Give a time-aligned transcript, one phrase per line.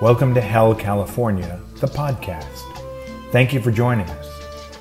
[0.00, 2.64] Welcome to Hell, California, the podcast.
[3.30, 4.28] Thank you for joining us.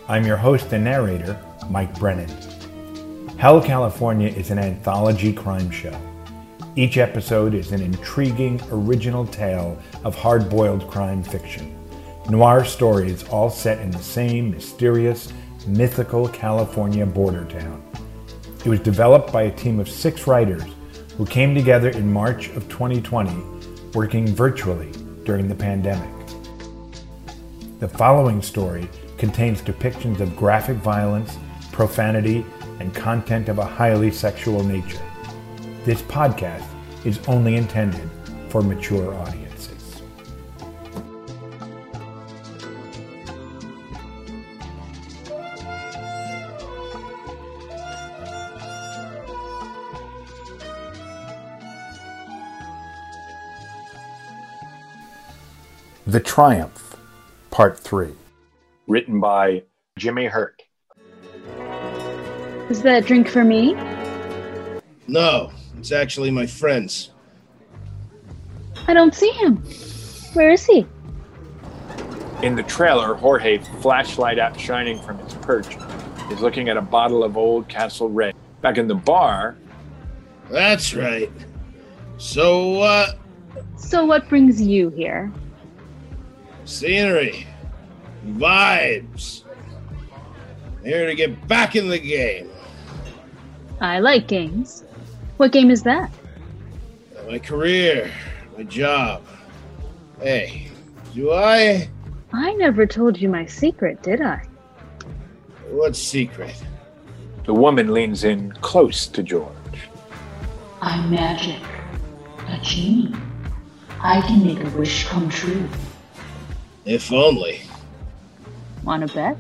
[0.07, 1.39] I'm your host and narrator,
[1.69, 2.27] Mike Brennan.
[3.37, 5.95] Hell, California is an anthology crime show.
[6.75, 11.77] Each episode is an intriguing, original tale of hard boiled crime fiction.
[12.27, 15.31] Noir stories all set in the same mysterious,
[15.67, 17.83] mythical California border town.
[18.65, 20.63] It was developed by a team of six writers
[21.17, 23.31] who came together in March of 2020,
[23.93, 24.91] working virtually
[25.25, 26.09] during the pandemic.
[27.79, 28.87] The following story
[29.17, 31.37] contains depictions of graphic violence,
[31.71, 32.45] profanity,
[32.79, 35.01] and content of a highly sexual nature.
[35.85, 36.67] This podcast
[37.05, 38.09] is only intended
[38.49, 39.52] for mature audiences.
[56.13, 56.95] The Triumph,
[57.49, 58.09] Part 3.
[58.85, 59.63] Written by
[59.97, 60.61] Jimmy Hurt.
[62.69, 63.75] Is that drink for me?
[65.07, 67.09] No, it's actually my friend's.
[68.87, 69.55] I don't see him.
[70.33, 70.85] Where is he?
[72.43, 75.75] In the trailer, Jorge, flashlight out shining from his perch,
[76.29, 78.35] is looking at a bottle of Old Castle Red.
[78.61, 79.55] Back in the bar,
[80.51, 81.31] That's right.
[82.19, 83.13] So, uh,
[83.77, 85.33] So, what brings you here?
[86.65, 87.47] Scenery,
[88.25, 89.43] vibes.
[90.83, 92.49] Here to get back in the game.
[93.79, 94.83] I like games.
[95.37, 96.11] What game is that?
[97.27, 98.11] My career,
[98.57, 99.23] my job.
[100.19, 100.69] Hey,
[101.13, 101.89] do I?
[102.33, 104.45] I never told you my secret, did I?
[105.69, 106.61] What secret?
[107.45, 109.51] the woman leans in close to George.
[110.81, 111.61] I'm magic.
[112.47, 113.13] A genie.
[113.99, 115.67] I can make a wish come true.
[116.85, 117.61] If only.
[118.83, 119.37] Wanna bet?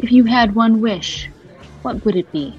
[0.00, 1.28] If you had one wish,
[1.82, 2.58] what would it be?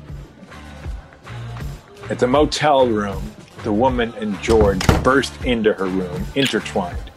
[2.09, 3.21] At the motel room,
[3.63, 7.11] the woman and George burst into her room, intertwined.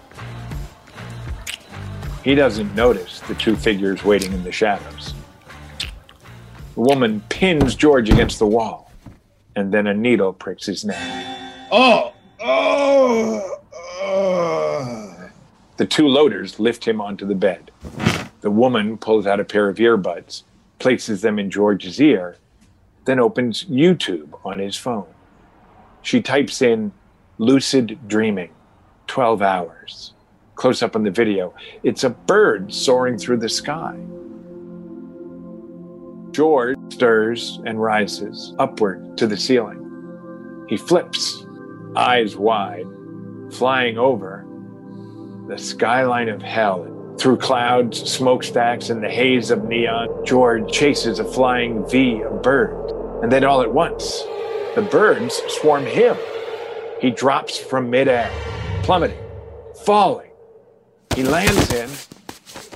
[2.25, 5.15] He doesn't notice the two figures waiting in the shadows.
[6.75, 8.91] The woman pins George against the wall,
[9.57, 11.67] and then a needle pricks his neck.
[11.71, 12.13] Oh!
[12.41, 13.43] Oh!
[13.45, 13.52] oh.
[15.79, 17.71] The two loaders lift him onto the bed.
[18.43, 20.43] The woman pulls out a pair of earbuds,
[20.79, 22.37] places them in George's ear,
[23.05, 25.07] then opens YouTube on his phone.
[26.03, 26.93] She types in
[27.39, 28.51] lucid dreaming,
[29.07, 30.13] 12 hours.
[30.57, 33.97] Close up on the video, it's a bird soaring through the sky.
[36.33, 39.79] George stirs and rises upward to the ceiling.
[40.69, 41.45] He flips,
[41.97, 42.87] eyes wide,
[43.51, 44.47] flying over
[45.49, 46.89] the skyline of hell.
[47.19, 52.93] Through clouds, smokestacks, and the haze of neon, George chases a flying V of birds.
[53.23, 54.23] And then all at once,
[54.75, 56.17] the birds swarm him.
[57.01, 58.31] He drops from midair,
[58.83, 59.19] plummeting,
[59.85, 60.31] falling.
[61.15, 61.91] He lands in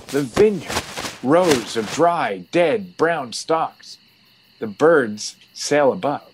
[0.08, 0.82] the vineyard,
[1.22, 3.98] rows of dry, dead, brown stalks.
[4.58, 6.32] The birds sail above.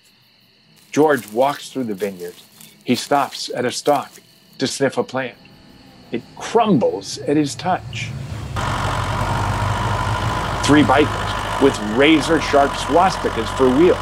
[0.91, 2.35] George walks through the vineyard.
[2.85, 4.11] He stops at a stalk
[4.59, 5.39] to sniff a plant.
[6.13, 8.11] It crumbles at his touch.
[10.67, 13.99] Three bikers with razor sharp swastikas for wheels.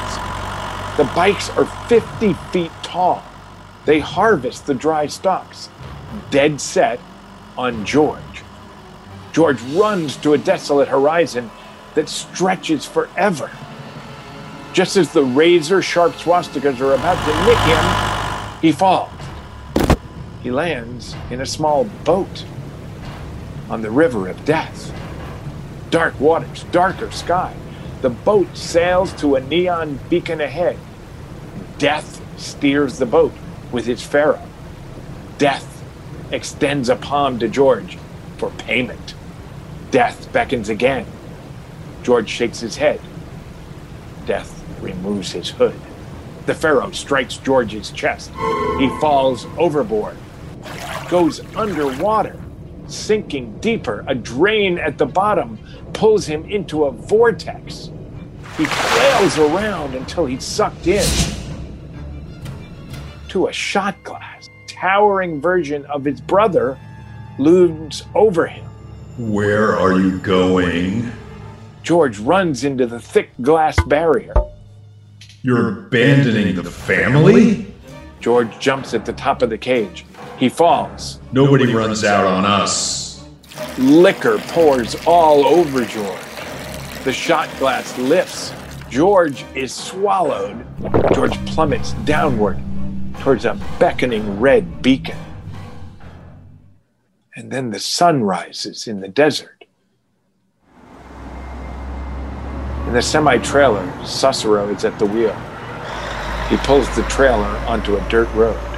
[0.96, 3.22] The bikes are 50 feet tall.
[3.84, 5.70] They harvest the dry stalks,
[6.30, 6.98] dead set
[7.56, 8.42] on George.
[9.32, 11.50] George runs to a desolate horizon
[11.94, 13.50] that stretches forever.
[14.72, 19.19] Just as the razor sharp swastikas are about to nick him, he falls.
[20.42, 22.44] He lands in a small boat
[23.68, 24.92] on the river of death.
[25.90, 27.54] Dark waters, darker sky.
[28.00, 30.78] The boat sails to a neon beacon ahead.
[31.78, 33.32] Death steers the boat
[33.70, 34.42] with its pharaoh.
[35.36, 35.84] Death
[36.30, 37.98] extends a palm to George
[38.38, 39.14] for payment.
[39.90, 41.06] Death beckons again.
[42.02, 43.00] George shakes his head.
[44.26, 45.78] Death removes his hood.
[46.46, 48.30] The Pharaoh strikes George's chest.
[48.78, 50.16] He falls overboard,
[51.10, 52.40] goes underwater,
[52.86, 54.04] sinking deeper.
[54.06, 55.58] A drain at the bottom
[55.92, 57.90] pulls him into a vortex.
[58.56, 61.04] He flails around until he's sucked in
[63.28, 64.48] to a shot glass.
[64.66, 66.78] Towering version of his brother
[67.38, 68.64] looms over him.
[69.18, 71.10] Where are you going?
[71.82, 74.34] George runs into the thick glass barrier.
[75.42, 77.66] You're abandoning the family?
[78.20, 80.04] George jumps at the top of the cage.
[80.40, 81.20] He falls.
[81.32, 83.22] Nobody runs out on us.
[83.76, 86.18] Liquor pours all over George.
[87.04, 88.54] The shot glass lifts.
[88.88, 90.64] George is swallowed.
[91.12, 92.58] George plummets downward
[93.18, 95.18] towards a beckoning red beacon.
[97.36, 99.66] And then the sun rises in the desert.
[102.86, 105.34] In the semi trailer, Susuro is at the wheel.
[106.48, 108.69] He pulls the trailer onto a dirt road.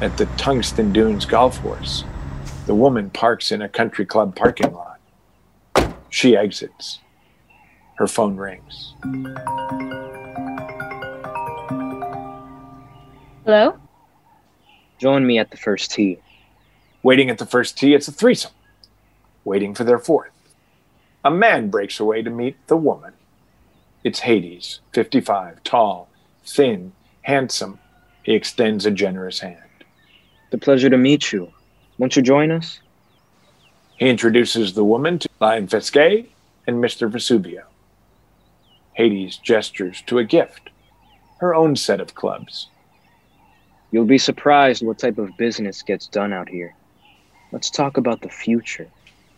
[0.00, 2.04] At the Tungsten Dunes Golf Course,
[2.66, 5.00] the woman parks in a country club parking lot.
[6.08, 7.00] She exits.
[7.96, 8.94] Her phone rings.
[13.44, 13.76] Hello?
[14.98, 16.18] Join me at the first tee.
[17.02, 18.52] Waiting at the first tee, it's a threesome.
[19.44, 20.30] Waiting for their fourth.
[21.24, 23.14] A man breaks away to meet the woman.
[24.04, 26.08] It's Hades, 55, tall,
[26.44, 26.92] thin,
[27.22, 27.80] handsome.
[28.22, 29.67] He extends a generous hand.
[30.50, 31.52] The pleasure to meet you.
[31.98, 32.80] Won't you join us?
[33.98, 36.26] He introduces the woman to Lion Fesquet
[36.66, 37.10] and Mr.
[37.10, 37.64] Vesuvio.
[38.94, 40.70] Hades gestures to a gift,
[41.38, 42.68] her own set of clubs.
[43.90, 46.74] You'll be surprised what type of business gets done out here.
[47.52, 48.88] Let's talk about the future.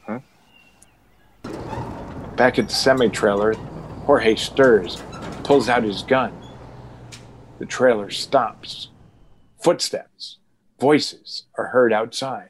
[0.07, 0.21] Huh?
[2.37, 3.55] Back at the semi trailer,
[4.07, 5.03] Jorge stirs,
[5.45, 6.33] pulls out his gun.
[7.59, 8.89] The trailer stops.
[9.62, 10.39] Footsteps,
[10.81, 12.49] voices are heard outside.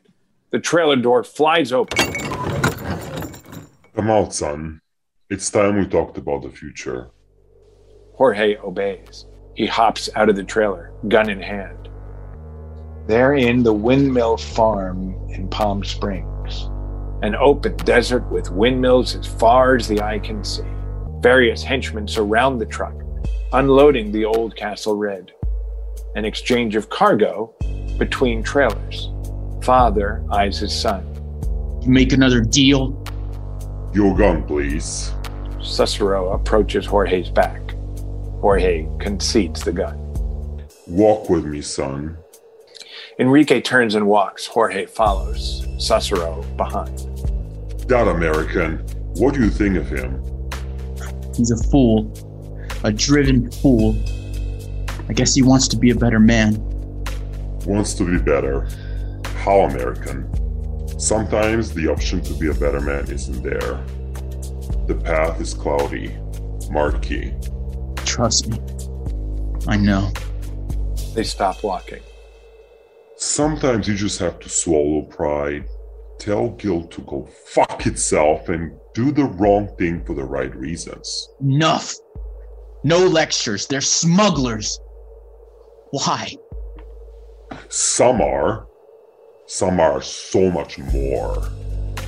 [0.51, 2.13] The trailer door flies open.
[3.95, 4.81] Come out, son.
[5.29, 7.11] It's time we talked about the future.
[8.15, 9.27] Jorge obeys.
[9.55, 11.89] He hops out of the trailer, gun in hand.
[13.07, 16.71] They're in the windmill farm in Palm Springs,
[17.23, 20.63] an open desert with windmills as far as the eye can see.
[21.21, 22.95] Various henchmen surround the truck,
[23.53, 25.33] unloading the old Castle Red.
[26.15, 27.55] An exchange of cargo
[28.01, 29.11] between trailers.
[29.63, 31.07] Father eyes his son.
[31.83, 32.97] You make another deal?
[33.95, 35.13] Your gun, please.
[35.59, 37.61] Susuro approaches Jorge's back.
[38.41, 39.99] Jorge concedes the gun.
[40.89, 42.17] Walk with me, son.
[43.19, 44.47] Enrique turns and walks.
[44.47, 45.67] Jorge follows.
[45.77, 46.99] Susuro behind.
[47.87, 48.79] That American,
[49.17, 50.23] what do you think of him?
[51.37, 52.11] He's a fool.
[52.83, 53.95] A driven fool.
[55.09, 56.70] I guess he wants to be a better man.
[57.67, 58.69] Wants to be better.
[59.45, 60.29] How American?
[60.99, 63.85] Sometimes the option to be a better man isn't there.
[64.87, 66.17] The path is cloudy,
[66.71, 67.35] murky.
[68.05, 68.59] Trust me.
[69.67, 70.11] I know.
[71.15, 72.03] They stop walking.
[73.17, 75.65] Sometimes you just have to swallow pride,
[76.19, 81.29] tell guilt to go fuck itself, and do the wrong thing for the right reasons.
[81.41, 81.95] Enough!
[82.83, 83.67] No lectures.
[83.67, 84.81] They're smugglers.
[85.91, 86.35] Why?
[87.71, 88.67] Some are.
[89.47, 91.41] Some are so much more.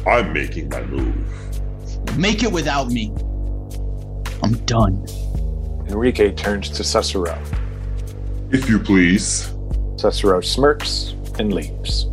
[0.04, 2.18] I'm making my move.
[2.18, 3.14] Make it without me.
[4.42, 5.06] I'm done.
[5.86, 7.38] Enrique turns to Susuro.
[8.52, 9.50] If you please,
[9.94, 12.06] Susuro smirks and leaves.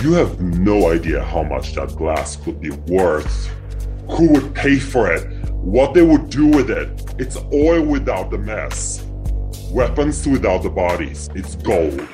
[0.00, 3.50] you have no idea how much that glass could be worth.
[4.10, 5.28] Who would pay for it?
[5.50, 6.88] What they would do with it?
[7.18, 9.04] It's oil without the mess.
[9.72, 11.28] Weapons without the bodies.
[11.34, 12.06] It's gold.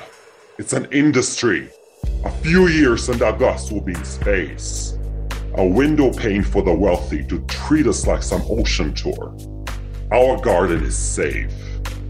[0.59, 1.69] It's an industry.
[2.25, 4.97] A few years and glass will be in space.
[5.55, 9.33] A window pane for the wealthy to treat us like some ocean tour.
[10.11, 11.53] Our garden is safe.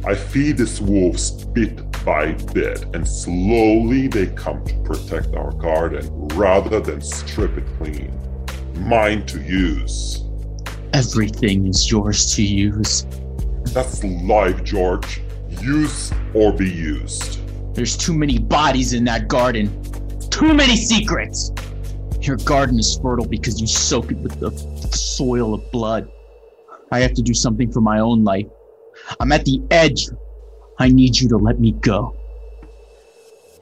[0.03, 6.09] I feed these wolves bit by bit, and slowly they come to protect our garden
[6.29, 8.11] rather than strip it clean.
[8.77, 10.23] Mine to use.
[10.93, 13.05] Everything is yours to use.
[13.65, 15.21] That's life, George.
[15.61, 17.41] Use or be used.
[17.73, 19.69] There's too many bodies in that garden.
[20.29, 21.51] Too many secrets.
[22.21, 24.51] Your garden is fertile because you soak it with the
[24.95, 26.11] soil of blood.
[26.91, 28.47] I have to do something for my own life.
[29.19, 30.07] I'm at the edge.
[30.79, 32.15] I need you to let me go.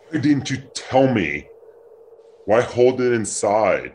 [0.10, 1.48] Why didn't you tell me?
[2.46, 3.94] Why hold it inside?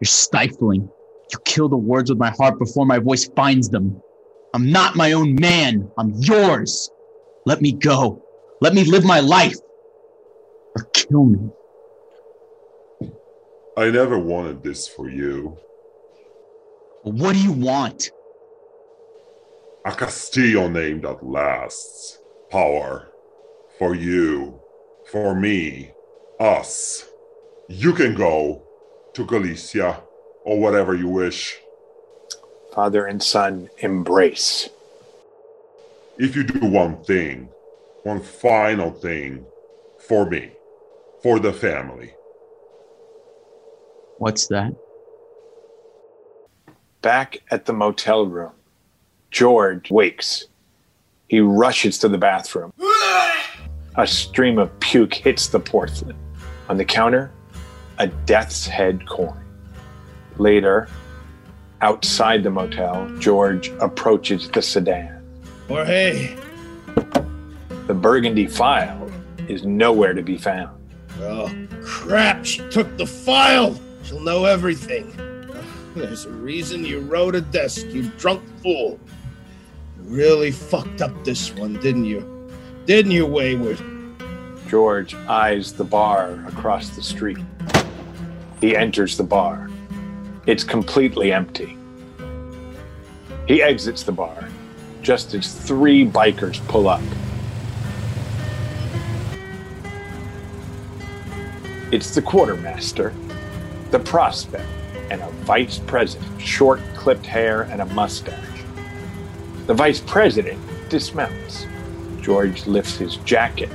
[0.00, 0.88] You're stifling.
[1.32, 4.00] You kill the words with my heart before my voice finds them.
[4.54, 5.90] I'm not my own man.
[5.98, 6.90] I'm yours.
[7.46, 8.21] Let me go.
[8.62, 9.58] Let me live my life.
[10.76, 11.50] Or kill me.
[13.76, 15.58] I never wanted this for you.
[17.02, 18.12] What do you want?
[19.84, 22.20] A Castillo name that lasts.
[22.52, 23.08] Power.
[23.80, 24.60] For you.
[25.10, 25.90] For me.
[26.38, 27.10] Us.
[27.68, 28.62] You can go
[29.14, 30.04] to Galicia
[30.44, 31.58] or whatever you wish.
[32.72, 34.68] Father and son embrace.
[36.16, 37.48] If you do one thing,
[38.04, 39.44] one final thing
[40.08, 40.52] for me,
[41.22, 42.12] for the family.
[44.18, 44.72] What's that?
[47.00, 48.52] Back at the motel room,
[49.30, 50.46] George wakes.
[51.28, 52.72] He rushes to the bathroom.
[53.96, 56.16] A stream of puke hits the porcelain.
[56.68, 57.32] On the counter,
[57.98, 59.36] a death's head coin.
[60.38, 60.88] Later,
[61.80, 65.22] outside the motel, George approaches the sedan.
[65.68, 66.36] Jorge.
[67.92, 69.10] The burgundy file
[69.48, 70.70] is nowhere to be found.
[71.20, 72.42] Oh, crap.
[72.42, 73.78] She took the file.
[74.02, 75.14] She'll know everything.
[75.94, 78.98] There's a reason you wrote a desk, you drunk fool.
[79.98, 82.50] You really fucked up this one, didn't you?
[82.86, 83.78] Didn't you, Wayward?
[84.68, 87.44] George eyes the bar across the street.
[88.58, 89.68] He enters the bar.
[90.46, 91.76] It's completely empty.
[93.46, 94.48] He exits the bar
[95.02, 97.02] just as three bikers pull up.
[101.92, 103.12] It's the quartermaster,
[103.90, 104.64] the prospect,
[105.10, 108.62] and a vice president, short clipped hair and a mustache.
[109.66, 110.58] The vice president
[110.88, 111.66] dismounts.
[112.22, 113.68] George lifts his jacket,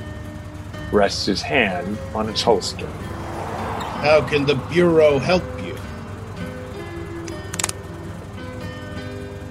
[0.90, 2.88] rests his hand on its holster.
[2.88, 5.78] How can the Bureau help you?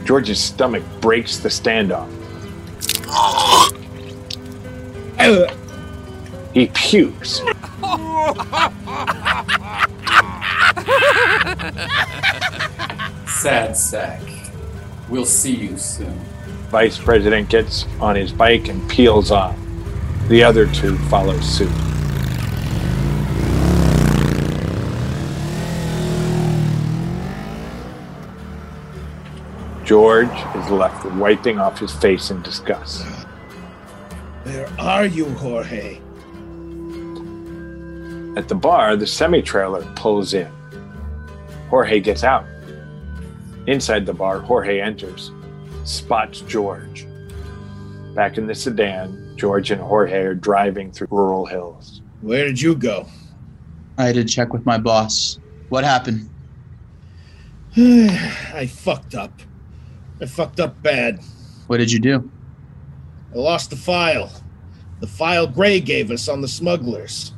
[0.03, 2.11] George's stomach breaks the standoff.
[5.17, 5.55] Uh.
[6.53, 7.41] He pukes.
[13.27, 14.21] Sad sack.
[15.07, 16.19] We'll see you soon.
[16.69, 19.57] Vice President gets on his bike and peels off.
[20.27, 21.71] The other two follow suit.
[29.85, 33.05] George is left wiping off his face in disgust.
[34.43, 36.01] Where are you, Jorge?
[38.37, 40.51] At the bar, the semi trailer pulls in.
[41.71, 42.45] Jorge gets out.
[43.65, 45.31] Inside the bar, Jorge enters,
[45.85, 47.07] spots George.
[48.13, 52.03] Back in the sedan, George and Jorge are driving through rural hills.
[52.21, 53.07] Where did you go?
[53.97, 55.39] I had to check with my boss.
[55.69, 56.29] What happened?
[57.75, 59.33] I fucked up.
[60.21, 61.21] I fucked up bad.
[61.65, 62.29] What did you do?
[63.33, 64.31] I lost the file.
[64.99, 67.33] The file Gray gave us on the smugglers.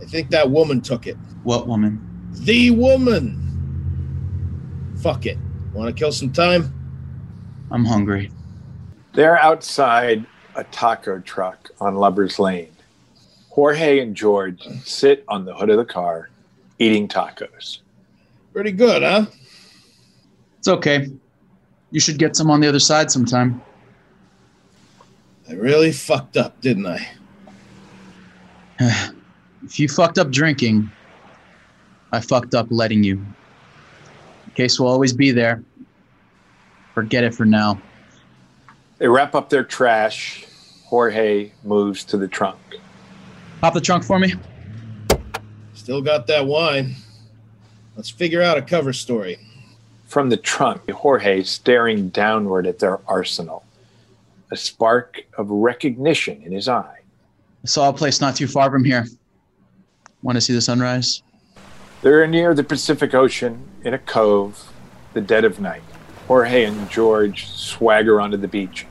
[0.00, 1.16] I think that woman took it.
[1.42, 2.00] What woman?
[2.32, 3.44] The woman!
[5.00, 5.38] Fuck it.
[5.72, 6.72] Want to kill some time?
[7.70, 8.30] I'm hungry.
[9.12, 10.24] They're outside
[10.54, 12.72] a taco truck on Lover's Lane.
[13.50, 16.30] Jorge and George sit on the hood of the car
[16.78, 17.80] eating tacos.
[18.52, 19.26] Pretty good, huh?
[20.58, 21.08] It's okay.
[21.90, 23.62] You should get some on the other side sometime.
[25.48, 27.08] I really fucked up, didn't I?
[29.68, 30.90] if you fucked up drinking,
[32.10, 33.22] I fucked up letting you.
[34.46, 35.62] The case will always be there.
[36.94, 37.78] Forget it for now.
[38.96, 40.46] They wrap up their trash.
[40.86, 42.58] Jorge moves to the trunk.
[43.60, 44.32] Pop the trunk for me.
[45.74, 46.94] Still got that wine.
[47.94, 49.38] Let's figure out a cover story.
[50.06, 53.64] From the trunk, Jorge staring downward at their arsenal,
[54.50, 57.00] a spark of recognition in his eye.
[57.62, 59.06] I saw a place not too far from here.
[60.22, 61.22] Want to see the sunrise?
[62.02, 64.72] They're near the Pacific Ocean in a cove,
[65.14, 65.82] the dead of night.
[66.26, 68.86] Jorge and George swagger onto the beach.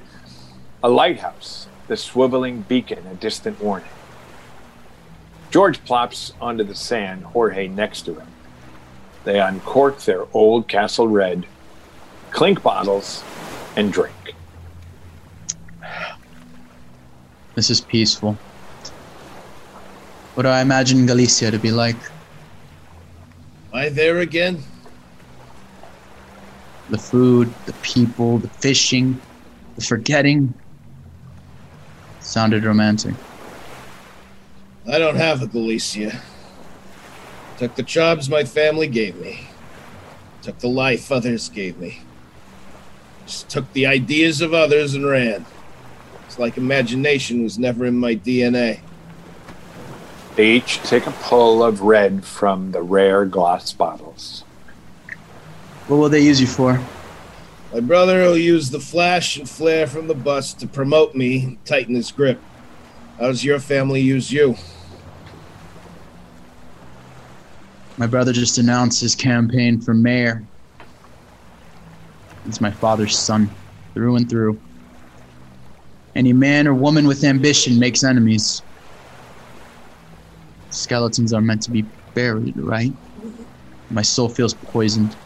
[0.83, 3.89] A lighthouse, the swiveling beacon, a distant warning.
[5.51, 8.27] George plops onto the sand, Jorge next to him.
[9.23, 11.45] They uncork their old Castle Red,
[12.31, 13.23] clink bottles,
[13.75, 14.33] and drink.
[17.55, 18.37] This is peaceful.
[20.37, 21.95] What do I imagine Galicia to be like?
[23.73, 24.61] Am I there again?
[26.91, 29.19] The food, the people, the fishing,
[29.77, 30.53] the forgetting.
[32.19, 33.15] Sounded romantic.
[34.87, 36.21] I don't have a Galicia.
[37.57, 39.47] Took the jobs my family gave me.
[40.43, 42.01] Took the life others gave me.
[43.25, 45.47] Just took the ideas of others and ran.
[46.27, 48.81] It's like imagination was never in my DNA.
[50.37, 54.41] They each take a pull of red from the rare glass bottles.
[55.87, 56.79] What will they use you for?
[57.73, 61.95] My brother will use the flash and flare from the bus to promote me tighten
[61.95, 62.39] his grip.
[63.19, 64.55] How does your family use you?
[67.97, 70.43] My brother just announced his campaign for mayor.
[72.45, 73.49] He's my father's son,
[73.95, 74.61] through and through.
[76.15, 78.61] Any man or woman with ambition makes enemies.
[80.87, 82.93] Skeletons are meant to be buried, right?
[83.89, 85.17] My soul feels poisoned.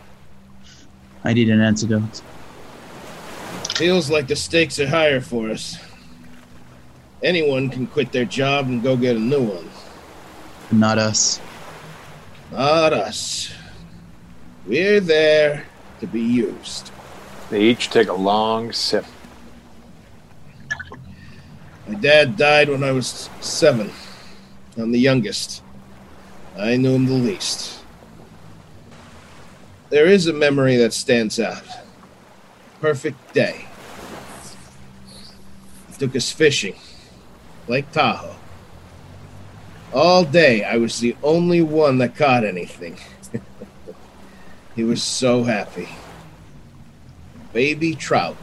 [1.23, 2.23] I need an antidote.
[3.75, 5.77] Feels like the stakes are higher for us.
[7.21, 9.69] Anyone can quit their job and go get a new one.
[10.69, 11.39] But not us.
[12.51, 13.53] Not us.
[14.65, 15.67] We're there
[15.99, 16.89] to be used.
[17.51, 19.05] They each take a long sip.
[21.87, 23.91] My dad died when I was seven.
[24.77, 25.61] I'm the youngest.
[26.57, 27.79] I knew him the least.
[29.89, 31.63] There is a memory that stands out.
[32.79, 33.65] Perfect day.
[35.89, 36.75] He took us fishing.
[37.67, 38.35] Lake Tahoe.
[39.93, 42.97] All day, I was the only one that caught anything.
[44.75, 45.89] he was so happy.
[47.51, 48.37] Baby trout.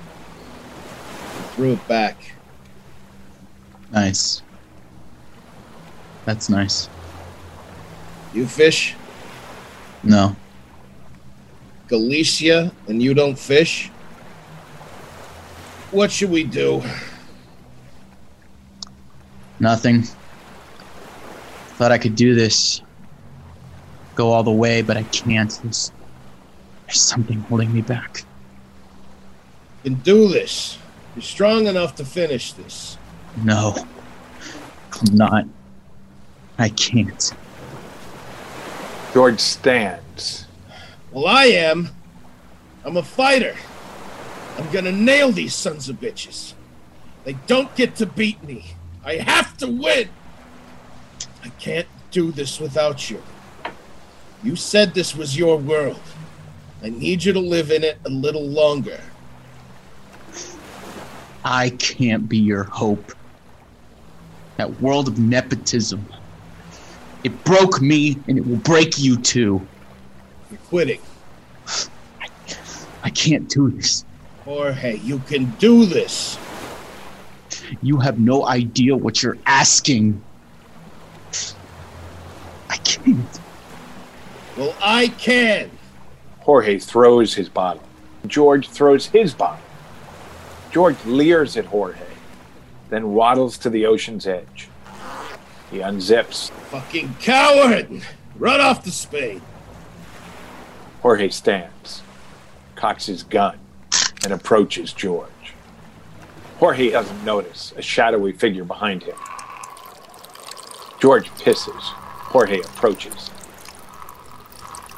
[1.55, 2.17] Threw it back.
[3.91, 4.43] Nice.
[6.29, 6.91] That's nice.
[8.35, 8.95] You fish?
[10.05, 10.37] No.
[11.87, 13.89] Galicia and you don't fish?
[15.91, 16.83] What should we do?
[19.59, 20.03] Nothing.
[21.79, 22.83] Thought I could do this.
[24.15, 25.59] Go all the way, but I can't.
[25.63, 25.93] There's,
[26.85, 28.23] there's something holding me back.
[29.83, 30.77] You can do this.
[31.17, 32.99] You're strong enough to finish this.
[33.43, 33.75] No.
[34.93, 35.47] I'm not.
[36.59, 37.33] I can't.
[39.15, 40.47] George stands.
[41.13, 41.91] Well, I am.
[42.85, 43.55] I'm a fighter.
[44.59, 46.55] I'm gonna nail these sons of bitches.
[47.25, 48.75] They don't get to beat me.
[49.05, 50.09] I have to win.
[51.45, 53.23] I can't do this without you.
[54.43, 56.01] You said this was your world.
[56.83, 59.01] I need you to live in it a little longer.
[61.45, 63.13] I can't be your hope.
[64.57, 66.07] That world of nepotism.
[67.25, 69.67] It broke me, and it will break you too.
[70.51, 71.01] You're quitting.
[73.03, 74.05] I can't do this.
[74.45, 76.39] Jorge, you can do this.
[77.83, 80.23] You have no idea what you're asking.
[82.69, 83.41] I can't.
[84.57, 85.71] Well, I can.
[86.41, 87.83] Jorge throws his bottle.
[88.27, 89.65] George throws his bottle.
[90.71, 91.99] George leers at Jorge,
[92.91, 94.69] then waddles to the ocean's edge.
[95.71, 96.51] He unzips.
[96.71, 98.03] Fucking coward!
[98.37, 99.43] Run off the spade.
[101.03, 102.03] Jorge stands,
[102.75, 103.59] cocks his gun,
[104.25, 105.29] and approaches George.
[106.59, 109.17] Jorge doesn't notice a shadowy figure behind him.
[111.01, 111.83] George pisses.
[112.29, 113.31] Jorge approaches.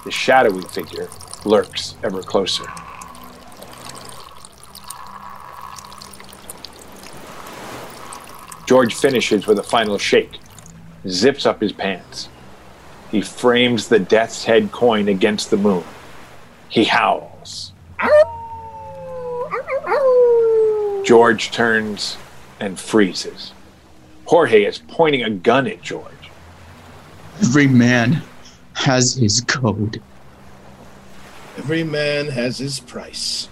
[0.04, 1.08] The shadowy figure
[1.44, 2.64] lurks ever closer.
[8.66, 10.39] George finishes with a final shake,
[11.08, 12.28] zips up his pants.
[13.10, 15.84] He frames the death's head coin against the moon.
[16.68, 17.72] He howls.
[21.04, 22.16] George turns
[22.60, 23.52] and freezes.
[24.26, 26.30] Jorge is pointing a gun at George.
[27.40, 28.22] Every man
[28.74, 30.00] has his code.
[31.56, 33.48] Every man has his price.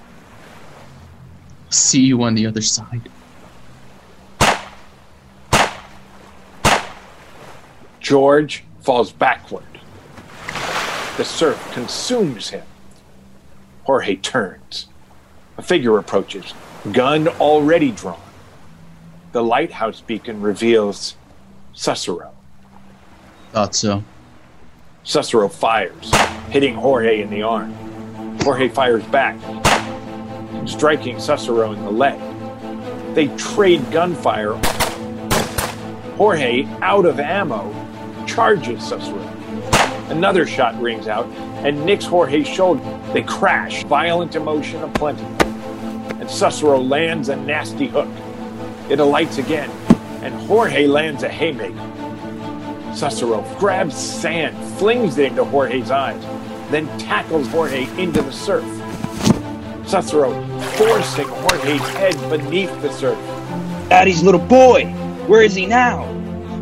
[1.71, 3.09] See you on the other side.
[8.09, 9.67] George falls backward.
[11.19, 12.65] The surf consumes him.
[13.85, 14.87] Jorge turns.
[15.59, 16.55] A figure approaches,
[16.93, 18.19] gun already drawn.
[19.33, 21.17] The lighthouse beacon reveals
[21.75, 22.33] Cicero.
[23.53, 24.03] Thought so.
[25.05, 26.11] Cicero fires,
[26.49, 27.75] hitting Jorge in the arm.
[28.41, 29.37] Jorge fires back,
[30.67, 32.19] striking Cicero in the leg.
[33.15, 34.55] They trade gunfire.
[36.17, 37.78] Jorge, out of ammo,
[38.29, 39.27] charges Cicero.
[40.11, 41.27] Another shot rings out
[41.65, 42.83] and nicks Jorge's shoulder.
[43.13, 45.25] They crash, violent emotion aplenty.
[46.21, 48.09] And Cicero lands a nasty hook.
[48.89, 49.71] It alights again,
[50.23, 52.95] and Jorge lands a haymaker.
[52.95, 56.23] Cicero grabs sand, flings it into Jorge's eyes,
[56.71, 58.65] then tackles Jorge into the surf.
[59.87, 60.31] Cicero
[60.77, 63.19] forcing Jorge's head beneath the surf.
[63.89, 64.87] Daddy's little boy!
[65.27, 66.05] Where is he now?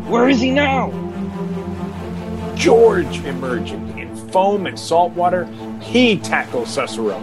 [0.07, 1.06] Where is he now?
[2.57, 5.45] George emerging in foam and salt water,
[5.81, 7.19] he tackles Cicero,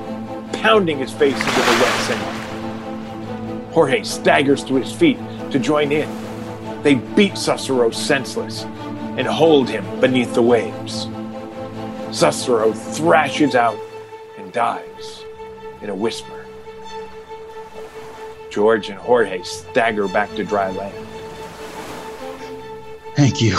[0.52, 3.72] pounding his face into the wet sand.
[3.72, 5.18] Jorge staggers to his feet
[5.50, 6.08] to join in.
[6.82, 8.62] They beat Cicero senseless
[9.16, 11.08] and hold him beneath the waves.
[12.12, 13.78] Cicero thrashes out
[14.38, 15.24] and dies
[15.82, 16.46] in a whisper.
[18.50, 21.08] George and Jorge stagger back to dry land.
[23.16, 23.58] Thank you.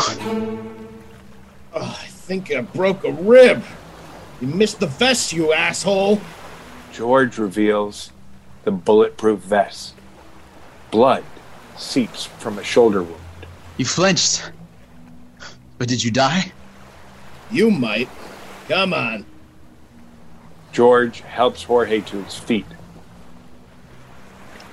[1.76, 3.64] Oh, I think I broke a rib.
[4.40, 6.22] You missed the vest, you asshole.
[6.94, 8.12] George reveals
[8.64, 9.94] the bulletproof vest.
[10.90, 11.26] Blood
[11.78, 13.22] seeps from a shoulder wound.
[13.76, 14.50] You flinched.
[15.78, 16.54] But did you die?
[17.52, 18.08] You might.
[18.70, 19.26] Come on.
[20.72, 22.66] George helps Jorge to his feet.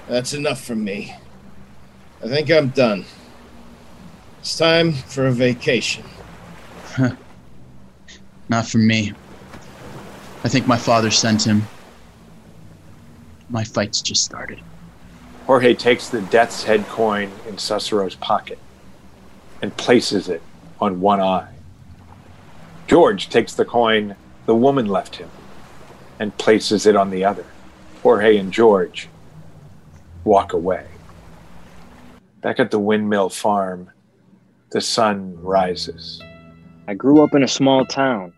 [0.08, 1.16] That's enough from me.
[2.22, 3.04] I think I'm done.
[4.40, 6.04] It's time for a vacation.
[8.48, 9.12] Not for me.
[10.44, 11.62] I think my father sent him.
[13.48, 14.61] My fight's just started.
[15.46, 18.59] Jorge takes the death's head coin in Susuro's pocket
[19.61, 20.42] and places it
[20.81, 21.52] on one eye.
[22.87, 25.31] George takes the coin the woman left him
[26.18, 27.46] and places it on the other.
[28.02, 29.09] Jorge and George
[30.24, 30.87] walk away.
[32.40, 33.90] Back at the windmill farm,
[34.70, 36.20] the sun rises.
[36.88, 38.33] I grew up in a small town,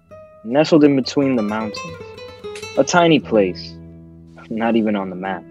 [0.45, 1.97] nestled in between the mountains.
[2.77, 3.75] A tiny place,
[4.51, 5.43] not even on the map.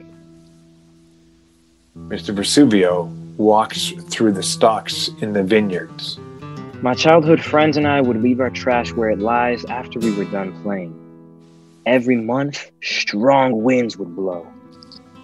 [1.98, 2.36] Mr.
[2.36, 6.20] Vesuvio walks through the stalks in the vineyards.
[6.84, 10.26] My childhood friends and I would leave our trash where it lies after we were
[10.26, 10.94] done playing.
[11.88, 14.46] Every month, strong winds would blow.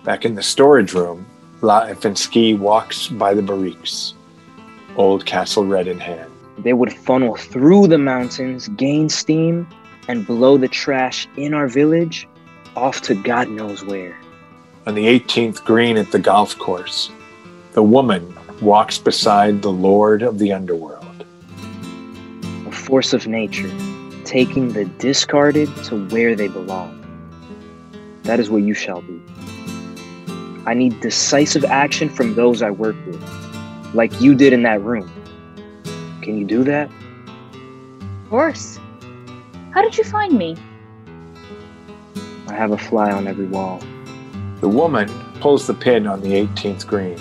[0.04, 1.28] Back in the storage room,
[1.62, 4.14] La Ifinsky walks by the barriques,
[4.96, 6.29] old castle red in hand.
[6.64, 9.68] They would funnel through the mountains, gain steam,
[10.08, 12.28] and blow the trash in our village
[12.76, 14.18] off to God knows where.
[14.86, 17.10] On the 18th green at the golf course,
[17.74, 21.26] the woman walks beside the lord of the underworld.
[22.66, 23.72] A force of nature,
[24.26, 26.96] taking the discarded to where they belong.
[28.24, 29.22] That is what you shall be.
[30.66, 33.24] I need decisive action from those I work with,
[33.94, 35.10] like you did in that room.
[36.30, 36.92] Can you do that?
[38.02, 38.78] Of course.
[39.74, 40.56] How did you find me?
[42.48, 43.82] I have a fly on every wall.
[44.62, 47.18] The woman pulls the pin on the 18th green.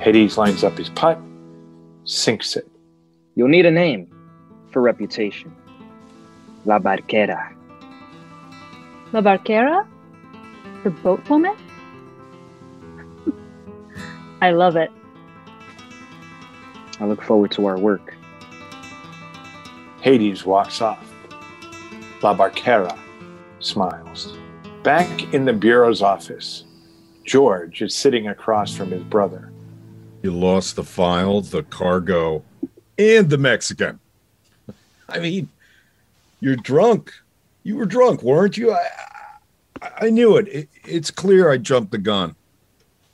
[0.00, 1.20] Hades lines up his putt,
[2.04, 2.66] sinks it.
[3.34, 4.10] You'll need a name
[4.72, 5.54] for reputation.
[6.64, 7.54] La Barquera.
[9.12, 9.86] La Barquera?
[10.84, 11.54] The boat woman?
[14.40, 14.90] I love it.
[16.98, 18.14] I look forward to our work.
[20.00, 21.12] Hades walks off.
[22.22, 22.96] La Barquera
[23.60, 24.36] smiles.
[24.82, 26.64] Back in the Bureau's office,
[27.24, 29.52] George is sitting across from his brother.
[30.22, 32.42] You lost the file, the cargo,
[32.98, 34.00] and the Mexican.
[35.08, 35.48] I mean,
[36.40, 37.12] you're drunk.
[37.64, 38.72] You were drunk, weren't you?
[38.72, 38.88] I,
[39.82, 40.48] I, I knew it.
[40.48, 40.68] it.
[40.84, 42.34] It's clear I jumped the gun.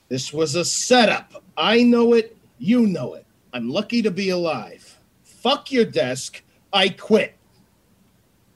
[0.08, 1.42] This was a setup.
[1.56, 2.36] I know it.
[2.58, 3.26] You know it.
[3.52, 4.98] I'm lucky to be alive.
[5.22, 6.42] Fuck your desk.
[6.72, 7.36] I quit.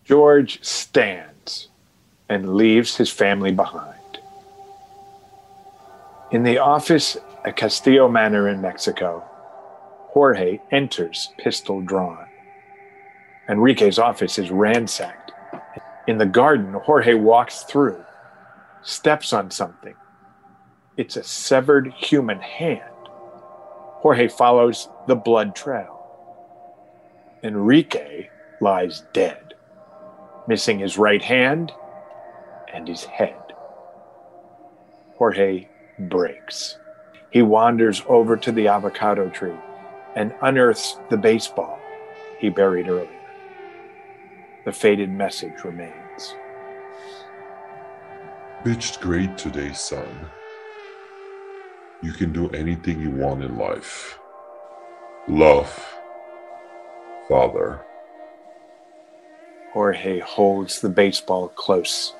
[0.04, 1.68] George stands
[2.28, 3.92] and leaves his family behind.
[6.30, 9.22] In the office at Castillo Manor in Mexico,
[10.09, 12.26] Jorge enters pistol drawn.
[13.48, 15.32] Enrique's office is ransacked.
[16.09, 18.02] In the garden, Jorge walks through,
[18.82, 19.94] steps on something.
[20.96, 22.95] It's a severed human hand.
[24.00, 25.92] Jorge follows the blood trail.
[27.42, 28.28] Enrique
[28.61, 29.54] lies dead,
[30.46, 31.72] missing his right hand
[32.72, 33.37] and his head.
[35.16, 36.78] Jorge breaks.
[37.30, 39.59] He wanders over to the avocado tree
[40.14, 41.78] and unearths the baseball
[42.38, 43.09] he buried earlier.
[44.64, 46.35] The faded message remains.
[48.64, 50.26] Pitched great today, son.
[52.02, 54.18] You can do anything you want in life.
[55.28, 55.94] Love.
[57.28, 57.80] Father.
[59.72, 62.14] Jorge holds the baseball close.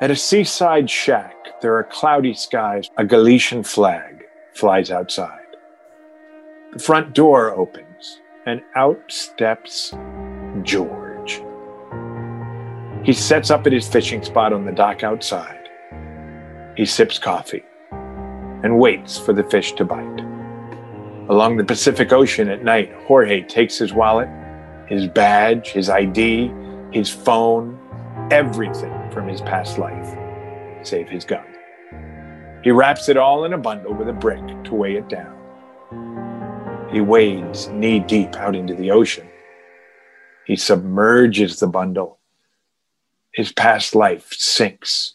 [0.00, 2.88] At a seaside shack, there are cloudy skies.
[2.96, 4.24] A Galician flag
[4.54, 5.40] flies outside.
[6.72, 9.92] The front door opens, and out steps
[10.62, 11.42] George.
[13.04, 15.68] He sets up at his fishing spot on the dock outside.
[16.76, 17.64] He sips coffee
[18.64, 20.20] and waits for the fish to bite.
[21.28, 24.28] Along the Pacific Ocean at night, Jorge takes his wallet,
[24.88, 26.50] his badge, his ID,
[26.90, 27.78] his phone,
[28.30, 30.16] everything from his past life,
[30.82, 31.44] save his gun.
[32.62, 35.34] He wraps it all in a bundle with a brick to weigh it down.
[36.90, 39.28] He wades knee deep out into the ocean.
[40.46, 42.18] He submerges the bundle.
[43.32, 45.12] His past life sinks,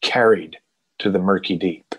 [0.00, 0.58] carried
[0.98, 1.96] to the murky deep.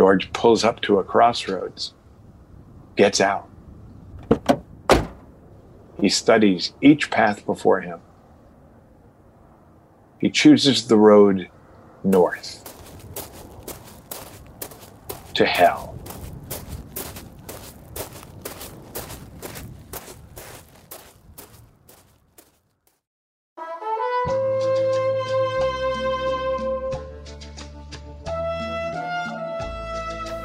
[0.00, 1.92] George pulls up to a crossroads,
[2.96, 3.50] gets out.
[6.00, 8.00] He studies each path before him.
[10.18, 11.50] He chooses the road
[12.02, 12.64] north
[15.34, 15.89] to hell.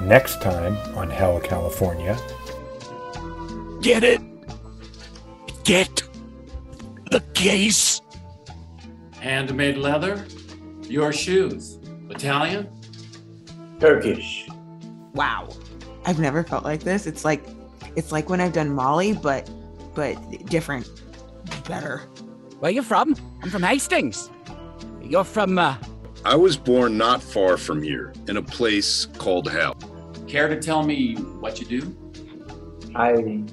[0.01, 2.17] Next time on Hell, California.
[3.81, 4.21] Get it?
[5.63, 6.03] Get
[7.11, 8.01] the case?
[9.19, 10.25] Handmade leather?
[10.83, 11.79] Your shoes?
[12.09, 12.69] Italian?
[13.79, 14.47] Turkish.
[15.13, 15.49] Wow.
[16.05, 17.07] I've never felt like this.
[17.07, 17.43] It's like
[17.95, 19.49] it's like when I've done Molly, but
[19.95, 20.87] but different.
[21.67, 21.99] Better.
[22.59, 23.15] Where you from?
[23.41, 24.29] I'm from Hastings.
[25.01, 25.77] You're from uh
[26.25, 29.77] I was born not far from here, in a place called Hell.
[30.27, 31.95] Care to tell me what you do?
[32.95, 33.43] I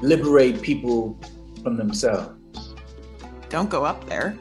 [0.00, 1.20] liberate people
[1.62, 2.74] from themselves.
[3.50, 4.38] Don't go up there.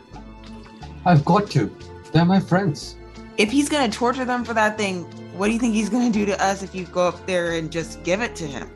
[1.04, 1.70] I've got to.
[2.14, 2.96] They're my friends.
[3.36, 5.04] If he's gonna torture them for that thing,
[5.38, 7.70] what do you think he's gonna do to us if you go up there and
[7.70, 8.72] just give it to him?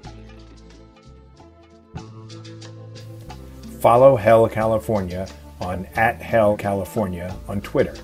[3.80, 5.25] Follow Hell California
[5.62, 7.95] on at Hell California on Twitter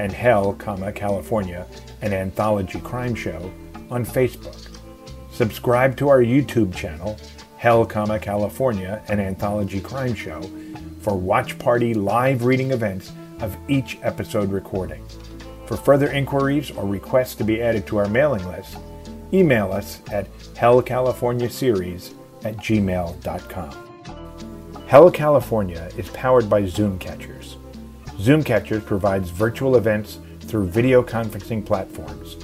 [0.00, 1.66] and Hell, California,
[2.00, 3.52] an anthology crime show
[3.90, 4.70] on Facebook.
[5.30, 7.18] Subscribe to our YouTube channel,
[7.58, 10.40] Hell, California, an anthology crime show,
[11.02, 15.04] for watch party live reading events of each episode recording.
[15.66, 18.78] For further inquiries or requests to be added to our mailing list,
[19.34, 23.76] email us at hellcaliforniaseries at gmail.com.
[24.86, 27.58] Hell California is powered by Zoom Catchers.
[28.20, 32.36] Zoom Catchers provides virtual events through video conferencing platforms.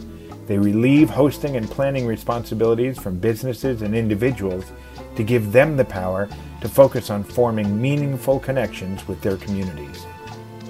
[0.46, 4.64] They relieve hosting and planning responsibilities from businesses and individuals
[5.16, 6.30] to give them the power
[6.62, 10.06] to focus on forming meaningful connections with their communities.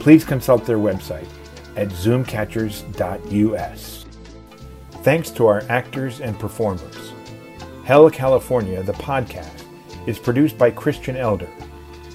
[0.00, 1.28] Please consult their website
[1.76, 4.06] at zoomcatchers.us.
[4.90, 7.12] Thanks to our actors and performers.
[7.84, 9.62] Hell California, the podcast,
[10.08, 11.48] is produced by Christian Elder.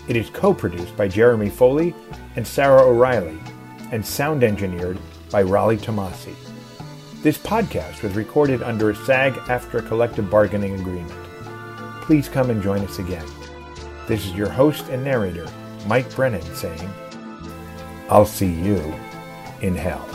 [0.09, 1.95] It is co produced by Jeremy Foley
[2.35, 3.37] and Sarah O'Reilly,
[3.91, 4.97] and sound engineered
[5.29, 6.35] by Raleigh Tomasi.
[7.21, 11.11] This podcast was recorded under a SAG after collective bargaining agreement.
[12.01, 13.25] Please come and join us again.
[14.07, 15.47] This is your host and narrator,
[15.85, 16.89] Mike Brennan, saying,
[18.09, 18.93] I'll see you
[19.61, 20.07] in hell.